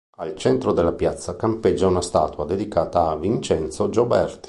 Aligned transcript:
Al 0.17 0.35
centro 0.35 0.73
della 0.73 0.93
piazza 0.93 1.35
campeggia 1.35 1.85
una 1.85 2.01
statua 2.01 2.43
dedicata 2.45 3.09
a 3.09 3.15
Vincenzo 3.15 3.89
Gioberti. 3.89 4.39